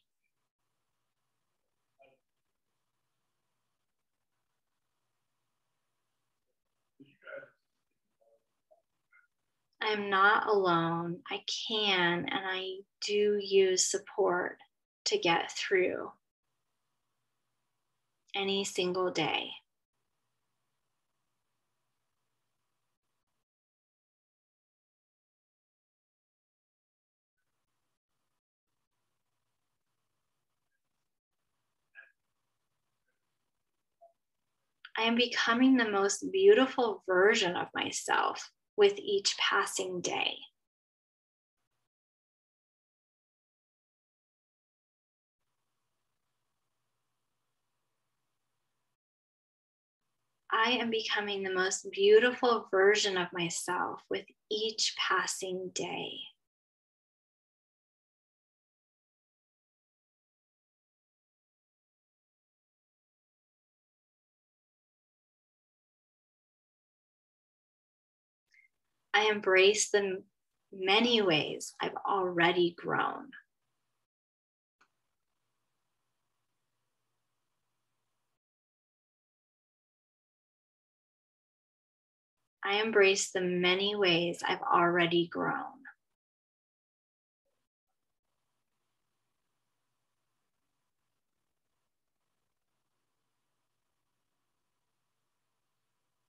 I'm 9.81 10.09
not 10.11 10.47
alone. 10.47 11.21
I 11.29 11.39
can 11.67 12.27
and 12.29 12.45
I 12.45 12.75
do 13.05 13.39
use 13.41 13.89
support 13.89 14.57
to 15.05 15.17
get 15.17 15.51
through 15.51 16.11
any 18.35 18.63
single 18.63 19.11
day. 19.11 19.49
I 34.97 35.03
am 35.03 35.15
becoming 35.15 35.77
the 35.77 35.89
most 35.89 36.31
beautiful 36.31 37.03
version 37.07 37.55
of 37.55 37.67
myself 37.73 38.51
with 38.77 38.97
each 38.97 39.37
passing 39.37 40.01
day. 40.01 40.37
I 50.51 50.71
am 50.71 50.89
becoming 50.89 51.43
the 51.43 51.53
most 51.53 51.89
beautiful 51.91 52.67
version 52.69 53.17
of 53.17 53.31
myself 53.31 54.01
with 54.09 54.25
each 54.49 54.95
passing 54.97 55.71
day. 55.73 56.19
I 69.13 69.29
embrace 69.29 69.89
the 69.89 70.23
many 70.71 71.21
ways 71.21 71.73
I've 71.81 71.95
already 72.07 72.75
grown. 72.77 73.31
I 82.63 82.81
embrace 82.81 83.31
the 83.31 83.41
many 83.41 83.95
ways 83.95 84.43
I've 84.47 84.61
already 84.61 85.27
grown. 85.27 85.81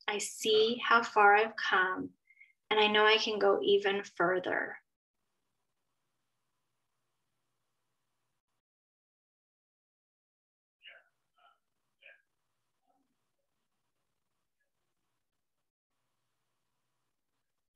I 0.08 0.18
see 0.18 0.80
how 0.84 1.02
far 1.02 1.36
I've 1.36 1.54
come 1.56 2.10
and 2.72 2.80
I 2.80 2.86
know 2.86 3.04
I 3.04 3.18
can 3.18 3.38
go 3.38 3.60
even 3.62 4.02
further. 4.16 4.78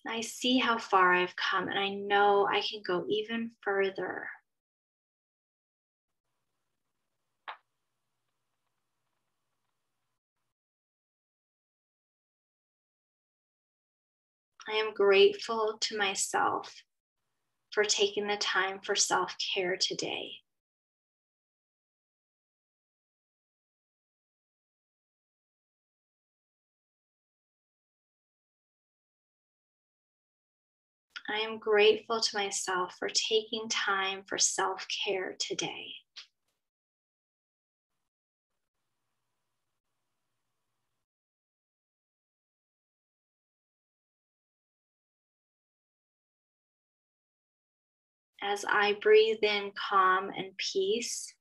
I 0.06 0.22
see 0.22 0.56
how 0.56 0.78
far 0.78 1.12
I've 1.12 1.37
come, 1.37 1.68
and 1.68 1.78
I 1.78 1.90
know 1.90 2.46
I 2.46 2.62
can 2.62 2.80
go 2.87 3.04
even 3.06 3.50
further. 3.61 4.30
I 14.68 14.72
am 14.72 14.94
grateful 14.94 15.79
to 15.81 15.96
myself 15.96 16.74
for 17.70 17.85
taking 17.85 18.26
the 18.26 18.37
time 18.37 18.81
for 18.81 18.96
self 18.96 19.37
care 19.55 19.76
today. 19.76 20.33
I 31.29 31.38
am 31.40 31.59
grateful 31.59 32.20
to 32.20 32.37
myself 32.37 32.96
for 32.98 33.09
taking 33.09 33.68
time 33.68 34.24
for 34.29 34.38
self 34.38 34.87
care 35.05 35.37
today. 35.38 35.92
As 48.48 48.64
I 48.64 48.92
breathe 49.02 49.42
in 49.42 49.72
calm 49.72 50.30
and 50.30 50.56
peace, 50.56 51.35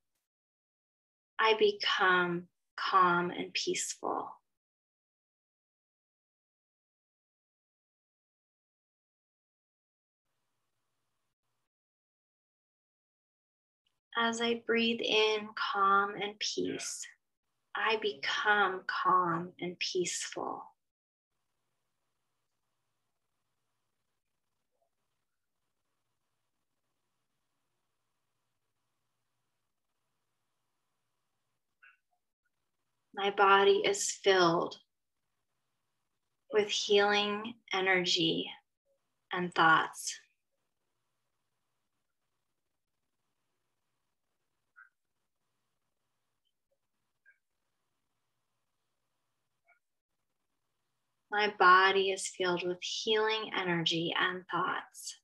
I 1.38 1.54
become 1.60 2.48
calm 2.76 3.30
and 3.30 3.54
peaceful. 3.54 4.28
As 14.18 14.42
I 14.42 14.64
breathe 14.66 15.02
in 15.02 15.50
calm 15.54 16.16
and 16.16 16.40
peace, 16.40 17.06
I 17.76 18.00
become 18.02 18.82
calm 18.88 19.52
and 19.62 19.78
peaceful. 19.78 20.64
My 33.18 33.32
body 33.32 33.82
is 33.86 34.12
filled 34.12 34.78
with 36.52 36.68
healing 36.68 37.54
energy 37.74 38.52
and 39.32 39.54
thoughts. 39.56 40.20
My 51.32 51.54
body 51.58 52.12
is 52.12 52.28
filled 52.28 52.68
with 52.68 52.80
healing 52.82 53.52
energy 53.58 54.14
and 54.20 54.44
thoughts. 54.52 55.22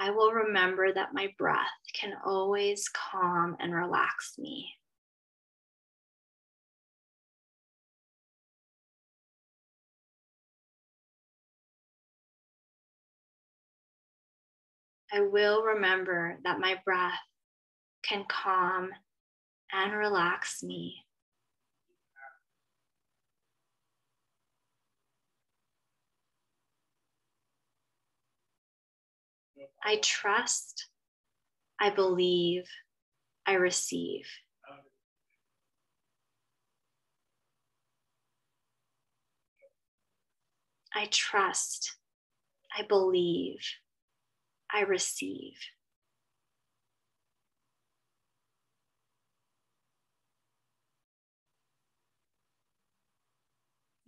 I 0.00 0.10
will 0.10 0.30
remember 0.30 0.92
that 0.92 1.12
my 1.12 1.34
breath 1.38 1.66
can 1.92 2.12
always 2.24 2.88
calm 2.88 3.56
and 3.58 3.74
relax 3.74 4.38
me. 4.38 4.70
I 15.12 15.20
will 15.20 15.64
remember 15.64 16.38
that 16.44 16.60
my 16.60 16.80
breath 16.84 17.18
can 18.04 18.24
calm 18.28 18.90
and 19.72 19.92
relax 19.92 20.62
me. 20.62 20.94
I 29.84 29.96
trust, 30.02 30.88
I 31.80 31.90
believe, 31.90 32.64
I 33.46 33.54
receive. 33.54 34.26
I 40.94 41.06
trust, 41.10 41.96
I 42.76 42.82
believe, 42.82 43.60
I 44.72 44.82
receive. 44.82 45.54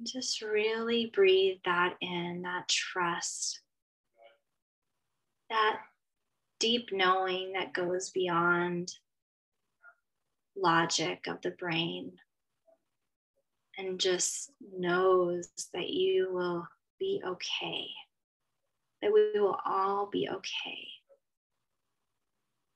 Just 0.03 0.43
really 0.43 1.13
breathe 1.15 1.59
that 1.65 1.95
in, 2.01 2.43
that 2.43 2.69
trust, 2.69 3.61
that 5.51 5.81
deep 6.59 6.91
knowing 6.93 7.53
that 7.53 7.73
goes 7.73 8.11
beyond 8.11 8.93
logic 10.57 11.27
of 11.27 11.41
the 11.43 11.51
brain 11.51 12.13
and 13.79 13.99
just 13.99 14.51
knows 14.77 15.49
that 15.75 15.89
you 15.89 16.33
will 16.33 16.67
be 16.99 17.23
okay 17.27 17.87
that 19.03 19.13
we 19.13 19.39
will 19.41 19.59
all 19.65 20.09
be 20.11 20.29
okay, 20.29 20.89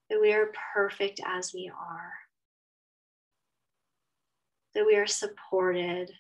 that 0.09 0.21
we 0.21 0.33
are 0.33 0.53
perfect 0.73 1.21
as 1.25 1.53
we 1.53 1.71
are, 1.71 2.13
that 4.75 4.87
we 4.87 4.97
are 4.97 5.07
supported 5.07 6.11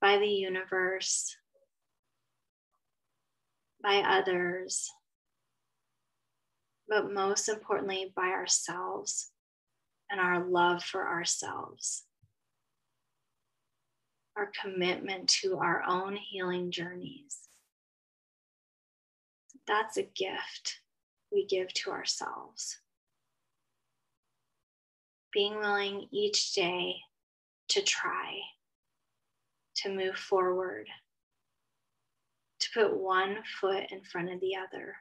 by 0.00 0.18
the 0.18 0.28
universe, 0.28 1.36
by 3.84 3.98
others, 3.98 4.90
but 6.88 7.12
most 7.12 7.48
importantly, 7.48 8.12
by 8.16 8.28
ourselves 8.30 9.30
and 10.10 10.20
our 10.20 10.44
love 10.44 10.82
for 10.82 11.06
ourselves 11.06 12.06
our 14.36 14.50
commitment 14.60 15.28
to 15.28 15.58
our 15.58 15.82
own 15.86 16.16
healing 16.16 16.70
journeys. 16.70 17.38
That's 19.66 19.96
a 19.96 20.02
gift 20.02 20.80
we 21.32 21.46
give 21.46 21.72
to 21.74 21.90
ourselves. 21.90 22.78
Being 25.32 25.58
willing 25.58 26.08
each 26.10 26.52
day 26.52 26.96
to 27.68 27.82
try, 27.82 28.38
to 29.76 29.90
move 29.94 30.16
forward, 30.16 30.88
to 32.60 32.68
put 32.74 32.96
one 32.96 33.38
foot 33.60 33.84
in 33.90 34.02
front 34.02 34.32
of 34.32 34.40
the 34.40 34.52
other. 34.56 34.96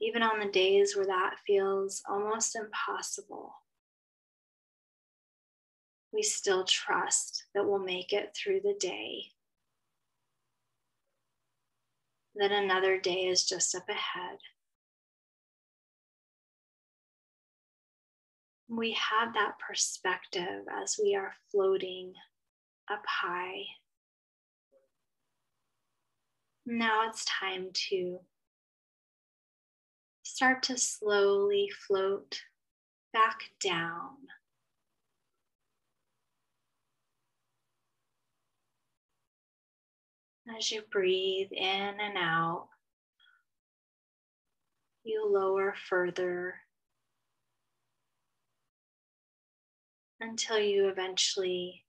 Even 0.00 0.22
on 0.22 0.38
the 0.38 0.50
days 0.50 0.96
where 0.96 1.06
that 1.06 1.36
feels 1.46 2.02
almost 2.08 2.56
impossible 2.56 3.54
we 6.12 6.22
still 6.22 6.64
trust 6.64 7.44
that 7.54 7.66
we'll 7.66 7.78
make 7.78 8.12
it 8.12 8.34
through 8.34 8.60
the 8.60 8.76
day. 8.80 9.24
That 12.36 12.52
another 12.52 12.98
day 12.98 13.26
is 13.26 13.44
just 13.44 13.74
up 13.74 13.88
ahead. 13.88 14.38
We 18.68 18.92
have 18.92 19.34
that 19.34 19.54
perspective 19.66 20.64
as 20.82 20.98
we 21.02 21.14
are 21.14 21.34
floating 21.50 22.12
up 22.90 23.02
high. 23.06 23.62
Now 26.70 27.08
it's 27.08 27.24
time 27.24 27.70
to 27.88 28.18
start 30.22 30.62
to 30.64 30.76
slowly 30.76 31.70
float 31.86 32.42
back 33.10 33.38
down. 33.58 34.16
As 40.54 40.70
you 40.70 40.82
breathe 40.92 41.48
in 41.52 41.64
and 41.64 42.18
out, 42.18 42.68
you 45.04 45.26
lower 45.26 45.74
further 45.88 46.56
until 50.20 50.58
you 50.58 50.88
eventually 50.90 51.86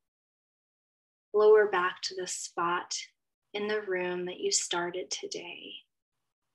lower 1.33 1.67
back 1.67 2.01
to 2.03 2.15
the 2.15 2.27
spot 2.27 2.95
in 3.53 3.67
the 3.67 3.81
room 3.81 4.25
that 4.25 4.39
you 4.39 4.51
started 4.51 5.09
today 5.09 5.73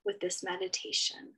with 0.05 0.19
this 0.19 0.43
meditation. 0.43 1.33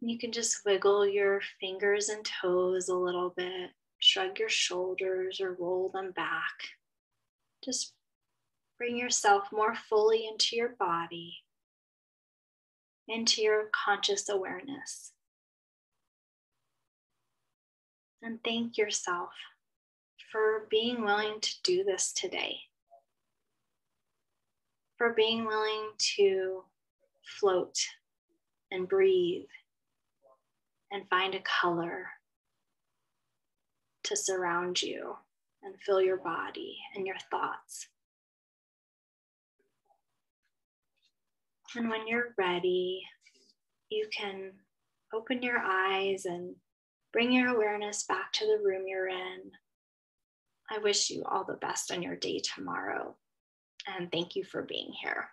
You 0.00 0.18
can 0.18 0.32
just 0.32 0.64
wiggle 0.64 1.06
your 1.06 1.40
fingers 1.60 2.08
and 2.08 2.24
toes 2.24 2.88
a 2.88 2.94
little 2.94 3.30
bit, 3.36 3.70
shrug 3.98 4.38
your 4.38 4.48
shoulders 4.48 5.40
or 5.40 5.54
roll 5.54 5.88
them 5.88 6.12
back 6.12 6.52
just 7.64 7.94
bring 8.76 8.96
yourself 8.96 9.48
more 9.52 9.74
fully 9.74 10.26
into 10.26 10.56
your 10.56 10.70
body, 10.70 11.38
into 13.08 13.42
your 13.42 13.68
conscious 13.72 14.28
awareness. 14.28 15.12
And 18.22 18.42
thank 18.44 18.78
yourself 18.78 19.30
for 20.30 20.66
being 20.70 21.04
willing 21.04 21.40
to 21.40 21.50
do 21.62 21.84
this 21.84 22.12
today, 22.12 22.56
for 24.96 25.12
being 25.14 25.46
willing 25.46 25.90
to 26.16 26.64
float 27.40 27.76
and 28.70 28.88
breathe 28.88 29.48
and 30.90 31.08
find 31.08 31.34
a 31.34 31.40
color 31.40 32.06
to 34.04 34.16
surround 34.16 34.82
you 34.82 35.16
and 35.62 35.74
fill 35.84 36.00
your 36.00 36.16
body 36.16 36.76
and 36.94 37.06
your 37.06 37.16
thoughts. 37.30 37.88
And 41.76 41.90
when 41.90 42.06
you're 42.06 42.34
ready, 42.38 43.02
you 43.90 44.08
can 44.16 44.52
open 45.12 45.42
your 45.42 45.58
eyes 45.58 46.24
and 46.24 46.54
bring 47.12 47.30
your 47.32 47.54
awareness 47.54 48.04
back 48.04 48.32
to 48.32 48.46
the 48.46 48.62
room 48.64 48.84
you're 48.86 49.08
in. 49.08 49.50
I 50.70 50.78
wish 50.78 51.10
you 51.10 51.22
all 51.24 51.44
the 51.44 51.54
best 51.54 51.90
on 51.90 52.02
your 52.02 52.16
day 52.16 52.40
tomorrow. 52.40 53.16
And 53.86 54.10
thank 54.12 54.36
you 54.36 54.44
for 54.44 54.62
being 54.62 54.92
here. 55.02 55.30